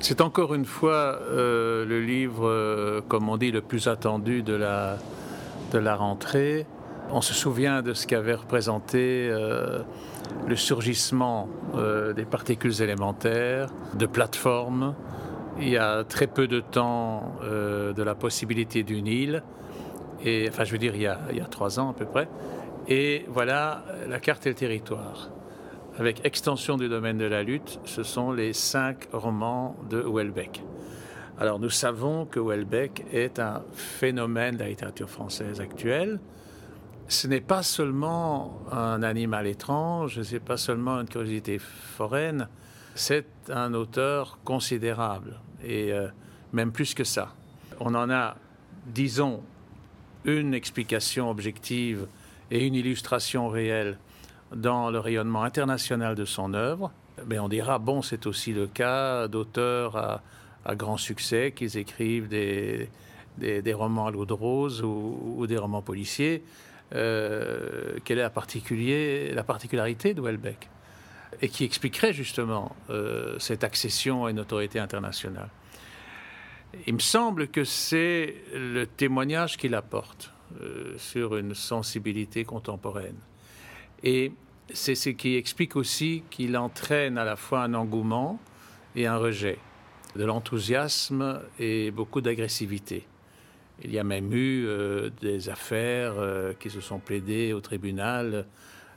[0.00, 4.54] C'est encore une fois euh, le livre, euh, comme on dit, le plus attendu de
[4.54, 4.96] la,
[5.72, 6.66] de la rentrée.
[7.10, 9.80] On se souvient de ce qu'avait représenté euh,
[10.46, 11.48] le surgissement
[12.14, 14.94] des particules élémentaires, de plateformes.
[15.58, 19.42] Il y a très peu de temps de la possibilité d'une île.
[20.24, 22.04] Et, enfin, je veux dire, il y, a, il y a trois ans à peu
[22.04, 22.28] près.
[22.88, 25.30] Et voilà la carte et le territoire
[25.98, 30.62] avec extension du domaine de la lutte, ce sont les cinq romans de Houellebecq.
[31.40, 36.20] Alors nous savons que Houellebecq est un phénomène de la littérature française actuelle.
[37.08, 42.48] Ce n'est pas seulement un animal étrange, ce n'est pas seulement une curiosité foraine,
[42.94, 46.08] c'est un auteur considérable, et euh,
[46.52, 47.34] même plus que ça.
[47.80, 48.36] On en a,
[48.86, 49.42] disons,
[50.24, 52.06] une explication objective
[52.52, 53.98] et une illustration réelle
[54.54, 56.92] dans le rayonnement international de son œuvre.
[57.26, 62.88] Mais on dira, bon, c'est aussi le cas d'auteurs à, grand succès qui écrivent des,
[63.72, 66.44] romans à l'eau de rose ou, des romans policiers.
[66.94, 70.68] Euh, quelle est la particularité de Welbeck
[71.42, 75.48] et qui expliquerait justement euh, cette accession à une autorité internationale.
[76.86, 83.16] Il me semble que c'est le témoignage qu'il apporte euh, sur une sensibilité contemporaine.
[84.02, 84.32] Et
[84.72, 88.38] c'est ce qui explique aussi qu'il entraîne à la fois un engouement
[88.96, 89.58] et un rejet,
[90.16, 93.06] de l'enthousiasme et beaucoup d'agressivité.
[93.82, 98.46] Il y a même eu euh, des affaires euh, qui se sont plaidées au tribunal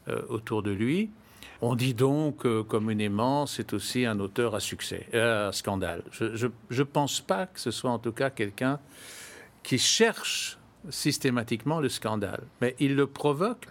[0.08, 1.12] euh, autour de lui.
[1.64, 6.04] On dit donc communément c'est aussi un auteur à succès, à scandale.
[6.12, 8.80] Je ne pense pas que ce soit en tout cas quelqu'un
[9.62, 10.58] qui cherche
[10.90, 13.68] systématiquement le scandale, mais il le provoque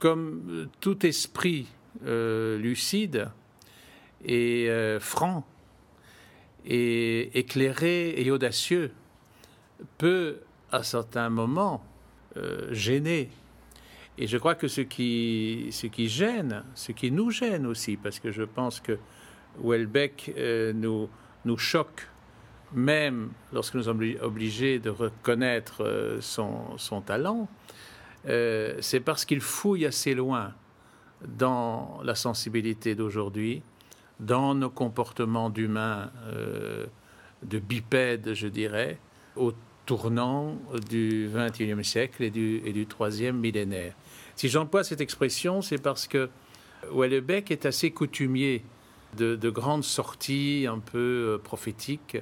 [0.00, 1.68] comme euh, tout esprit
[2.04, 3.28] euh, lucide
[4.24, 5.46] et euh, franc
[6.66, 8.90] et éclairé et audacieux
[9.98, 10.40] peut
[10.72, 11.84] à certains moments
[12.70, 13.30] gêner.
[14.18, 15.72] Et je crois que ce qui,
[16.06, 18.98] gêne, ce qui nous gêne aussi, parce que je pense que
[19.64, 20.32] Welbeck
[20.74, 21.08] nous,
[21.56, 22.06] choque,
[22.74, 27.48] même lorsque nous sommes obligés de reconnaître son talent,
[28.28, 30.52] euh, c'est parce qu'il fouille assez loin
[31.26, 33.62] dans la sensibilité d'aujourd'hui,
[34.18, 36.86] dans nos comportements d'humains, euh,
[37.42, 38.98] de bipèdes, je dirais,
[39.36, 39.52] au
[39.86, 40.56] tournant
[40.88, 43.94] du XXIe siècle et du, et troisième millénaire.
[44.36, 46.28] Si j'emploie cette expression, c'est parce que
[46.92, 48.62] Wellebeck est assez coutumier
[49.16, 52.18] de, grandes sorties un peu euh, prophétiques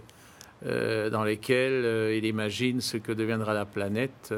[0.65, 4.35] dans lesquelles il imagine ce que deviendra la planète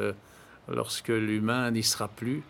[0.69, 2.43] lorsque l'humain n'y sera plus,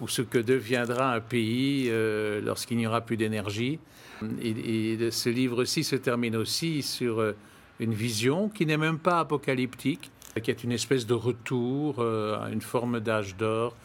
[0.00, 3.78] ou ce que deviendra un pays euh, lorsqu'il n'y aura plus d'énergie.
[4.20, 7.36] Ce livre-ci se termine aussi sur euh,
[7.78, 10.10] une vision qui n'est même pas apocalyptique,
[10.42, 13.76] qui est une espèce de retour euh, à une forme d'âge d'or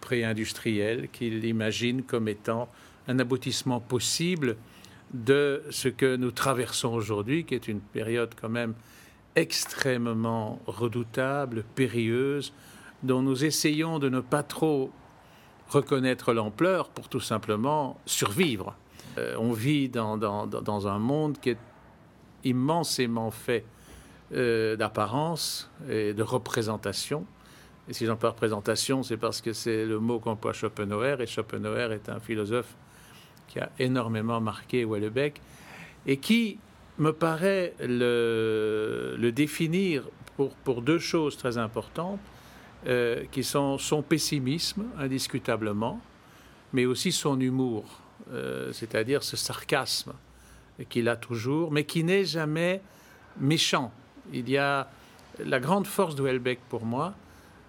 [0.00, 2.68] pré-industriel qu'il imagine comme étant
[3.06, 4.56] un aboutissement possible
[5.12, 8.74] de ce que nous traversons aujourd'hui, qui est une période quand même
[9.36, 12.52] extrêmement redoutable, périlleuse,
[13.02, 14.90] dont nous essayons de ne pas trop
[15.68, 18.74] reconnaître l'ampleur pour tout simplement survivre.
[19.18, 21.58] Euh, on vit dans, un monde qui est
[22.44, 23.64] immensément fait
[24.32, 27.24] euh, d'apparence et de représentation.
[27.88, 31.92] Et si j'en parle représentation, c'est parce que c'est le mot qu'emploie Schopenhauer, et Schopenhauer
[31.92, 32.76] est un philosophe
[33.48, 35.40] qui a énormément marqué Wellebeck,
[36.06, 36.58] et qui
[36.98, 40.04] me paraît le, définir
[40.64, 42.20] pour deux choses très importantes.
[42.86, 46.00] Euh, qui sont son pessimisme, indiscutablement,
[46.72, 47.84] mais aussi son humour,
[48.32, 50.14] euh, c'est-à-dire ce sarcasme
[50.88, 52.80] qu'il a toujours, mais qui n'est jamais
[53.38, 53.92] méchant.
[54.32, 54.88] Il y a
[55.44, 57.12] la grande force de Houellebecq pour moi,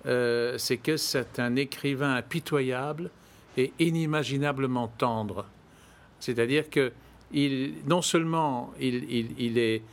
[0.05, 3.09] euh, c'est que c'est un écrivain impitoyable
[3.57, 5.45] et inimaginablement tendre.
[6.21, 6.93] C'est-à-dire que
[7.85, 9.83] non seulement il, est,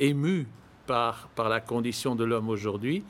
[0.00, 0.48] ému
[0.88, 3.04] par la condition de l'homme aujourd'hui,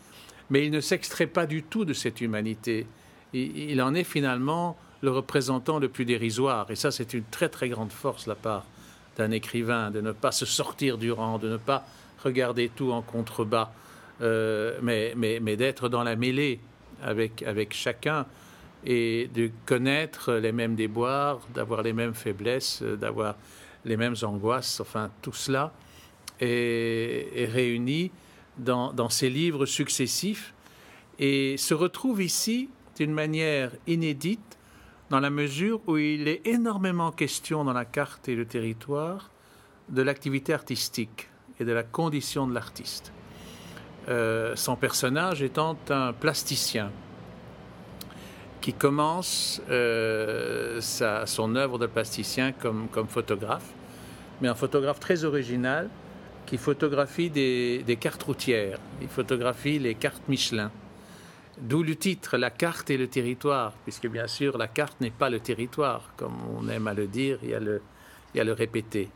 [0.51, 2.87] mais il ne s'extrait pas du tout de cette humanité.
[3.33, 6.71] Il, en est finalement le représentant le plus dérisoire.
[6.71, 8.65] Et ça, c'est une très très grande force de la part
[9.17, 11.85] d'un écrivain, de ne pas se sortir du rang, de ne pas
[12.23, 13.73] regarder tout en contrebas,
[14.23, 16.61] euh, mais, mais, mais d'être dans la mêlée
[17.03, 18.27] avec, avec chacun
[18.85, 23.37] et de connaître les mêmes déboires, d'avoir les mêmes faiblesses, d'avoir
[23.85, 25.73] les mêmes angoisses, enfin tout cela
[26.41, 28.11] est réuni
[28.59, 30.55] dans, ses livres successifs
[31.19, 34.59] et se retrouve ici d'une manière inédite
[35.11, 39.31] dans la mesure où il est énormément question dans la carte et le territoire
[39.89, 41.29] de l'activité artistique
[41.61, 43.13] et de la condition de l'artiste.
[44.09, 46.91] Euh, son personnage étant un plasticien
[48.61, 53.73] qui commence euh, sa, son œuvre de plasticien comme, comme photographe,
[54.41, 55.91] mais un photographe très original
[56.47, 60.71] qui photographie des, cartes routières, il photographie les cartes Michelin.
[61.59, 65.31] D'où le titre, la carte et le territoire, puisque bien sûr la carte n'est pas
[65.31, 67.81] le territoire, comme on aime à le dire et à le,
[68.35, 69.09] le répéter.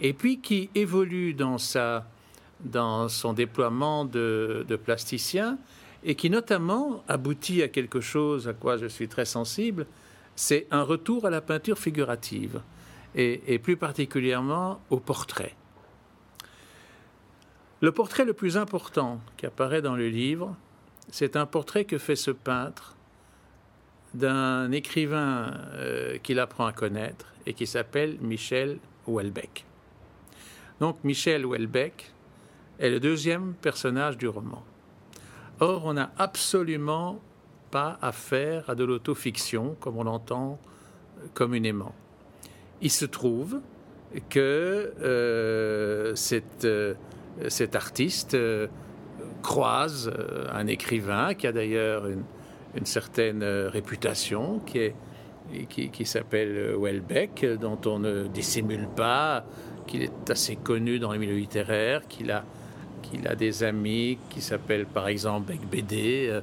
[0.00, 5.58] Et puis qui évolue dans, son déploiement de, plasticien
[6.04, 9.86] et qui notamment aboutit à quelque chose à quoi je suis très sensible,
[10.34, 12.60] c'est un retour à la peinture figurative
[13.14, 15.54] et plus particulièrement au portrait.
[17.82, 20.54] Le portrait le plus important qui apparaît dans le livre,
[21.10, 22.94] c'est un portrait que fait ce peintre
[24.14, 29.66] d'un écrivain euh, qu'il apprend à connaître et qui s'appelle Michel Houellebecq.
[30.78, 32.12] Donc Michel Houellebecq
[32.78, 34.62] est le deuxième personnage du roman.
[35.58, 37.20] Or, on n'a absolument
[37.72, 40.60] pas affaire à de l'autofiction comme on l'entend
[41.34, 41.96] communément.
[42.80, 43.60] Il se trouve
[44.28, 46.94] que euh, cette, euh,
[47.48, 48.68] cet artiste euh,
[49.42, 54.94] croise euh, un écrivain qui a d'ailleurs une, certaine euh, réputation, qui, est,
[55.68, 59.44] qui, s'appelle Welbeck, dont on ne dissimule pas
[59.86, 62.44] qu'il est assez connu dans les milieux littéraires, qu'il a,
[63.02, 66.40] qu'il a des amis qui s'appellent par exemple Beck Bédé.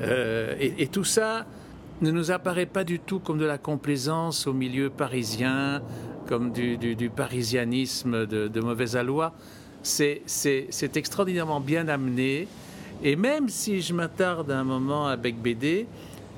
[0.00, 1.46] Euh, et, tout ça
[2.00, 5.82] ne nous apparaît pas du tout comme de la complaisance au milieu parisien,
[6.26, 9.34] comme du, du, parisianisme de, de mauvaise aloi
[9.82, 12.48] c'est extraordinairement bien amené.
[13.02, 15.86] Et même si je m'attarde un moment avec BD,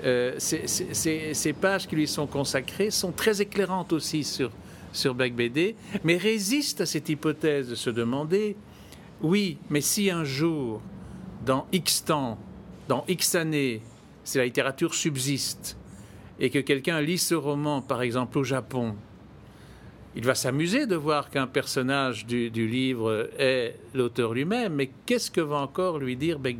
[0.04, 4.50] euh, ces pages qui lui sont consacrées sont très éclairantes aussi sur,
[4.92, 8.56] sur Beck BD, mais résistent à cette hypothèse de se demander
[9.22, 10.80] oui, mais si un jour,
[11.46, 12.38] dans X temps,
[12.88, 13.80] dans X années,
[14.24, 15.76] si la littérature subsiste,
[16.40, 18.96] et que quelqu'un lit ce roman, par exemple au Japon,
[20.14, 25.40] il va s'amuser de voir qu'un personnage du, livre est l'auteur lui-même, mais qu'est-ce que
[25.40, 26.58] va encore lui dire Beck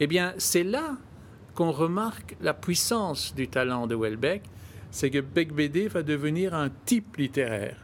[0.00, 0.96] Eh bien, c'est là
[1.54, 4.42] qu'on remarque la puissance du talent de Welbeck,
[4.90, 7.76] c'est que Beck va devenir un type littéraire.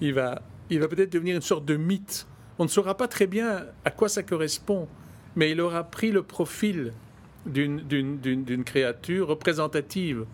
[0.00, 2.26] Il va, il va peut-être devenir une sorte de mythe.
[2.58, 4.88] On ne saura pas très bien à quoi ça correspond,
[5.36, 6.92] mais il aura pris le profil
[7.46, 10.26] d'une créature représentative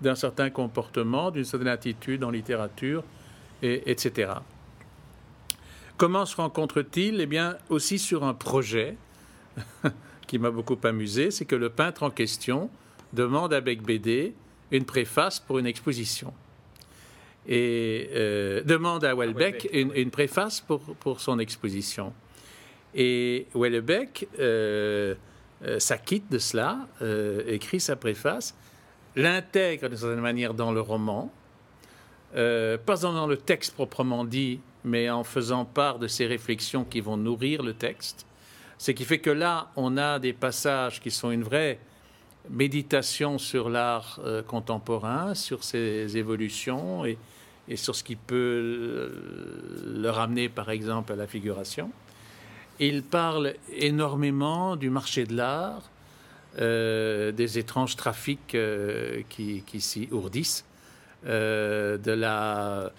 [0.00, 3.02] d'un certain comportement, d'une certaine attitude en littérature,
[3.62, 4.32] et, etc.
[5.96, 7.20] Comment se rencontre-t-il?
[7.20, 8.96] Eh bien, aussi sur un projet
[10.26, 12.70] qui m'a beaucoup amusé, c'est que le peintre en question
[13.12, 14.34] demande à Beck BD
[14.70, 16.32] une préface pour une exposition.
[17.48, 22.12] Et euh, demande à Welbeck une, une, préface pour, pour son exposition.
[22.94, 25.14] Et Welbeck euh,
[25.64, 26.88] euh, s'acquitte de cela,
[27.46, 28.54] écrit sa préface,
[29.16, 31.32] l'intègre d'une certaine manière dans le roman,
[32.36, 37.00] euh, pas dans le texte proprement dit, mais en faisant part de ces réflexions qui
[37.00, 38.26] vont nourrir le texte.
[38.78, 41.78] Ce qui fait que là, on a des passages qui sont une vraie
[42.50, 47.18] méditation sur l'art euh, contemporain, sur ses évolutions et,
[47.74, 51.90] sur ce qui peut euh, le ramener, par exemple, à la figuration.
[52.78, 55.90] Il parle énormément du marché de l'art,
[56.58, 60.64] euh, des étranges trafics euh, qui, s'y ourdissent,
[61.26, 62.92] euh, de, la,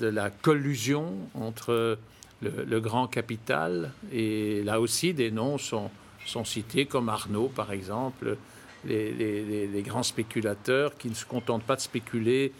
[0.00, 1.96] de la collusion entre
[2.42, 5.92] le, grand capital, et là aussi des noms sont,
[6.26, 8.36] sont cités, comme Arnaud par exemple,
[8.84, 12.52] les, grands spéculateurs qui ne se contentent pas de spéculer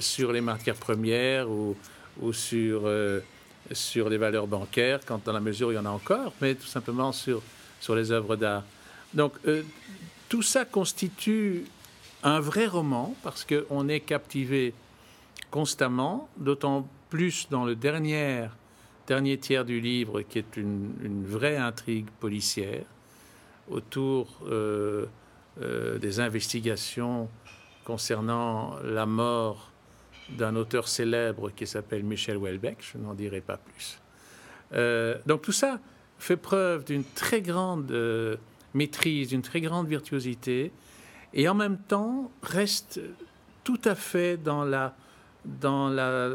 [0.00, 1.76] sur les matières premières ou,
[2.20, 2.90] ou sur,
[3.72, 6.66] sur les valeurs bancaires, quand dans la mesure il y en a encore, mais tout
[6.66, 7.40] simplement sur,
[7.80, 8.64] sur les œuvres d'art.
[9.14, 9.62] Donc euh,
[10.28, 11.64] tout ça constitue
[12.22, 14.74] un vrai roman parce qu'on est captivé
[15.50, 18.48] constamment, d'autant plus dans le dernier,
[19.06, 22.84] dernier tiers du livre qui est une, vraie intrigue policière
[23.70, 25.06] autour euh,
[25.62, 27.28] euh, des investigations
[27.84, 29.70] concernant la mort
[30.30, 33.98] d'un auteur célèbre qui s'appelle Michel Houellebecq, je n'en dirai pas plus.
[35.24, 35.80] Donc tout ça
[36.18, 37.90] fait preuve d'une très grande
[38.74, 40.72] maîtrise, d'une très grande virtuosité,
[41.34, 43.00] et en même temps reste
[43.64, 44.96] tout à fait dans la,
[45.44, 46.30] dans la,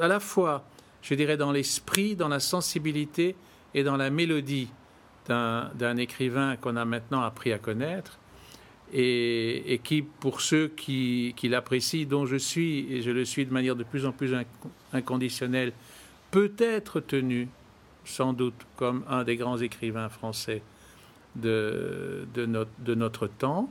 [0.00, 0.64] à la fois,
[1.02, 3.34] je dirais, dans l'esprit, dans la sensibilité
[3.74, 4.68] et dans la mélodie
[5.28, 8.18] d'un écrivain qu'on a maintenant appris à connaître,
[8.92, 13.76] et, qui, pour ceux qui, l'apprécient, dont je suis, et je le suis de manière
[13.76, 14.34] de plus en plus
[14.92, 15.72] inconditionnelle,
[16.32, 17.48] peut être tenu,
[18.04, 20.62] sans doute, comme un des grands écrivains français
[21.36, 22.26] de,
[22.94, 23.70] notre, temps,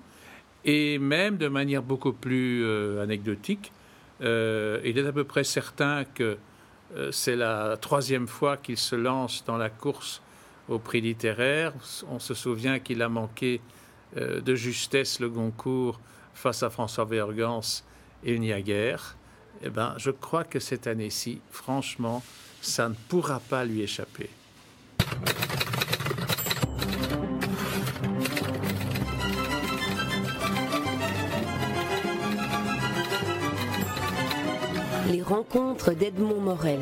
[0.66, 3.72] et même de manière beaucoup plus euh, anecdotique.
[4.22, 6.38] Euh, il est à peu près certain que
[6.96, 10.22] euh, c'est la troisième fois qu'il se lance dans la course
[10.68, 11.74] au prix littéraire.
[12.10, 13.62] On se souvient qu'il a manqué
[14.16, 16.00] de justesse le Goncourt
[16.34, 17.62] face à François Vergans
[18.24, 19.16] et il.
[19.62, 22.24] Eh ben, je crois que cette année-ci, franchement,
[22.62, 24.30] ça ne pourra pas lui échapper.
[35.30, 36.80] Les rencontres d'Edmond Morel.